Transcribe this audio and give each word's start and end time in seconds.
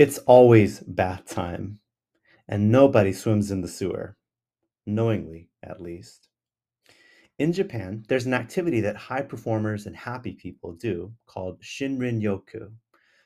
It's 0.00 0.16
always 0.16 0.80
bath 0.80 1.26
time, 1.26 1.78
and 2.48 2.72
nobody 2.72 3.12
swims 3.12 3.50
in 3.50 3.60
the 3.60 3.68
sewer, 3.68 4.16
knowingly 4.86 5.50
at 5.62 5.82
least. 5.82 6.30
In 7.38 7.52
Japan, 7.52 8.06
there's 8.08 8.24
an 8.24 8.32
activity 8.32 8.80
that 8.80 8.96
high 8.96 9.20
performers 9.20 9.84
and 9.84 9.94
happy 9.94 10.32
people 10.32 10.72
do 10.72 11.12
called 11.26 11.60
Shinrin 11.60 12.22
Yoku. 12.22 12.72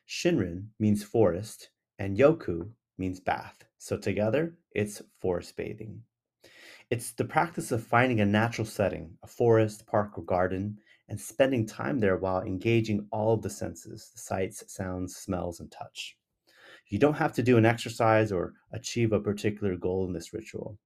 Shinrin 0.09 0.67
means 0.81 1.05
forest, 1.05 1.71
and 2.01 2.19
Yoku 2.19 2.73
means 2.99 3.21
bath. 3.21 3.65
So 3.79 3.97
together, 3.97 4.57
it's 4.73 5.01
forest 5.21 5.57
bathing. 5.57 6.03
It's 6.91 7.13
the 7.13 7.25
practice 7.25 7.71
of 7.71 7.87
finding 7.87 8.21
a 8.21 8.27
natural 8.27 8.67
setting, 8.67 9.17
a 9.23 9.29
forest, 9.29 9.87
park, 9.87 10.19
or 10.19 10.25
garden, 10.25 10.79
and 11.09 11.21
spending 11.21 11.67
time 11.67 12.01
there 12.01 12.17
while 12.17 12.43
engaging 12.43 13.07
all 13.13 13.35
of 13.35 13.43
the 13.43 13.51
senses 13.51 14.11
the 14.13 14.19
sights, 14.19 14.65
sounds, 14.67 15.15
smells, 15.15 15.61
and 15.61 15.71
touch. 15.71 16.17
You 16.89 16.99
don't 16.99 17.15
have 17.15 17.33
to 17.35 17.43
do 17.43 17.57
an 17.57 17.65
exercise 17.65 18.31
or 18.31 18.53
achieve 18.73 19.13
a 19.13 19.21
particular 19.21 19.77
goal 19.77 20.07
in 20.07 20.13
this 20.13 20.33
ritual, 20.33 20.79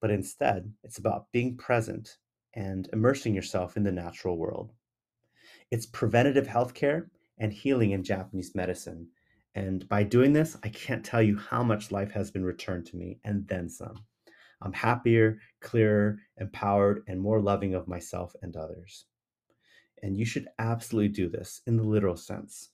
but 0.00 0.10
instead, 0.10 0.72
it's 0.82 0.98
about 0.98 1.30
being 1.32 1.56
present 1.56 2.16
and 2.54 2.88
immersing 2.92 3.34
yourself 3.34 3.76
in 3.76 3.84
the 3.84 3.92
natural 3.92 4.36
world. 4.36 4.72
It's 5.70 5.86
preventative 5.86 6.46
healthcare 6.46 7.08
and 7.38 7.52
healing 7.52 7.92
in 7.92 8.04
Japanese 8.04 8.54
medicine. 8.54 9.08
And 9.54 9.88
by 9.88 10.02
doing 10.02 10.32
this, 10.32 10.56
I 10.62 10.68
can't 10.68 11.04
tell 11.04 11.22
you 11.22 11.36
how 11.36 11.62
much 11.62 11.92
life 11.92 12.10
has 12.12 12.30
been 12.30 12.44
returned 12.44 12.86
to 12.86 12.96
me 12.96 13.18
and 13.24 13.46
then 13.48 13.68
some. 13.68 14.04
I'm 14.62 14.72
happier, 14.72 15.38
clearer, 15.60 16.18
empowered, 16.38 17.02
and 17.06 17.20
more 17.20 17.40
loving 17.40 17.74
of 17.74 17.88
myself 17.88 18.34
and 18.42 18.56
others. 18.56 19.06
And 20.02 20.16
you 20.16 20.24
should 20.24 20.48
absolutely 20.58 21.10
do 21.10 21.28
this 21.28 21.60
in 21.66 21.76
the 21.76 21.84
literal 21.84 22.16
sense. 22.16 22.70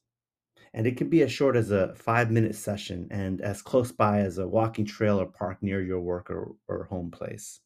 And 0.73 0.87
it 0.87 0.97
can 0.97 1.09
be 1.09 1.23
as 1.23 1.33
short 1.33 1.57
as 1.57 1.71
a 1.71 1.95
five 1.95 2.31
minute 2.31 2.55
session 2.55 3.09
and 3.11 3.41
as 3.41 3.63
close 3.63 3.91
by 3.91 4.21
as 4.21 4.39
a 4.39 4.47
walking 4.47 4.85
trail 4.85 5.21
or 5.21 5.27
park 5.27 5.59
near 5.63 5.83
your 5.83 6.01
work 6.01 6.31
or, 6.31 6.53
or 6.69 6.85
home 6.85 7.11
place. 7.11 7.61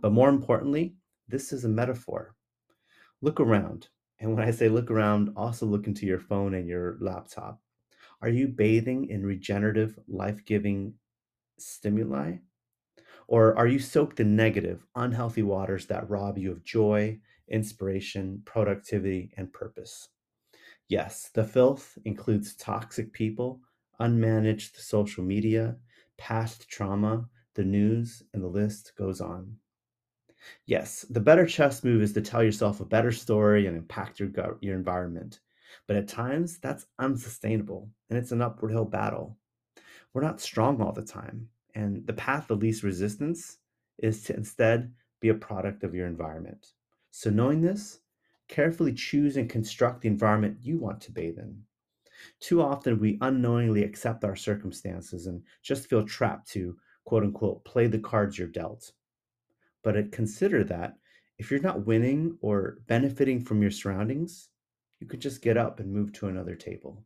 But 0.00 0.12
more 0.12 0.30
importantly, 0.30 0.94
this 1.28 1.52
is 1.52 1.64
a 1.64 1.68
metaphor. 1.68 2.34
Look 3.20 3.40
around. 3.40 3.88
And 4.18 4.34
when 4.34 4.46
I 4.46 4.50
say 4.50 4.68
look 4.68 4.90
around, 4.90 5.32
also 5.36 5.66
look 5.66 5.86
into 5.86 6.06
your 6.06 6.18
phone 6.18 6.54
and 6.54 6.66
your 6.66 6.96
laptop. 7.00 7.60
Are 8.22 8.30
you 8.30 8.48
bathing 8.48 9.08
in 9.10 9.26
regenerative, 9.26 9.98
life 10.08 10.44
giving 10.46 10.94
stimuli? 11.58 12.36
Or 13.28 13.56
are 13.58 13.66
you 13.66 13.78
soaked 13.78 14.20
in 14.20 14.36
negative, 14.36 14.86
unhealthy 14.94 15.42
waters 15.42 15.86
that 15.86 16.08
rob 16.08 16.38
you 16.38 16.52
of 16.52 16.64
joy, 16.64 17.18
inspiration, 17.48 18.42
productivity, 18.46 19.32
and 19.36 19.52
purpose? 19.52 20.08
Yes, 20.88 21.30
the 21.30 21.44
filth 21.44 21.98
includes 22.04 22.54
toxic 22.54 23.12
people, 23.12 23.60
unmanaged 24.00 24.76
social 24.76 25.24
media, 25.24 25.76
past 26.16 26.68
trauma, 26.68 27.28
the 27.54 27.64
news, 27.64 28.22
and 28.32 28.42
the 28.42 28.48
list 28.48 28.92
goes 28.96 29.20
on. 29.20 29.58
Yes, 30.66 31.02
the 31.10 31.20
better 31.20 31.46
chess 31.46 31.82
move 31.82 32.02
is 32.02 32.12
to 32.12 32.20
tell 32.20 32.42
yourself 32.42 32.80
a 32.80 32.84
better 32.84 33.10
story 33.10 33.66
and 33.66 33.76
impact 33.76 34.20
your 34.20 34.30
your 34.60 34.76
environment. 34.76 35.40
But 35.86 35.96
at 35.96 36.08
times, 36.08 36.58
that's 36.58 36.86
unsustainable 36.98 37.90
and 38.08 38.18
it's 38.18 38.32
an 38.32 38.42
upward 38.42 38.72
hill 38.72 38.84
battle. 38.84 39.38
We're 40.12 40.22
not 40.22 40.40
strong 40.40 40.80
all 40.80 40.92
the 40.92 41.04
time, 41.04 41.48
and 41.74 42.06
the 42.06 42.12
path 42.12 42.50
of 42.50 42.60
least 42.62 42.82
resistance 42.82 43.58
is 43.98 44.22
to 44.24 44.36
instead 44.36 44.94
be 45.20 45.30
a 45.30 45.34
product 45.34 45.84
of 45.84 45.94
your 45.94 46.06
environment. 46.06 46.72
So, 47.10 47.30
knowing 47.30 47.60
this, 47.60 48.00
carefully 48.48 48.92
choose 48.92 49.36
and 49.36 49.50
construct 49.50 50.00
the 50.00 50.08
environment 50.08 50.58
you 50.60 50.78
want 50.78 51.00
to 51.02 51.12
bathe 51.12 51.38
in. 51.38 51.62
Too 52.40 52.62
often, 52.62 52.98
we 52.98 53.18
unknowingly 53.20 53.82
accept 53.82 54.24
our 54.24 54.36
circumstances 54.36 55.26
and 55.26 55.42
just 55.62 55.88
feel 55.88 56.04
trapped 56.04 56.48
to 56.50 56.76
quote 57.04 57.22
unquote 57.22 57.64
play 57.64 57.86
the 57.86 57.98
cards 57.98 58.38
you're 58.38 58.48
dealt. 58.48 58.92
But 59.82 59.96
uh, 59.96 60.02
consider 60.10 60.64
that 60.64 60.96
if 61.38 61.50
you're 61.50 61.60
not 61.60 61.86
winning 61.86 62.38
or 62.40 62.78
benefiting 62.86 63.40
from 63.40 63.62
your 63.62 63.70
surroundings, 63.70 64.48
you 65.00 65.06
could 65.06 65.20
just 65.20 65.42
get 65.42 65.56
up 65.56 65.80
and 65.80 65.92
move 65.92 66.12
to 66.14 66.28
another 66.28 66.54
table. 66.54 67.04